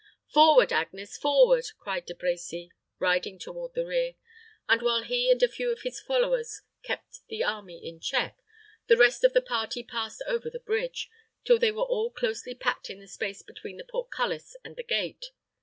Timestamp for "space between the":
13.07-13.83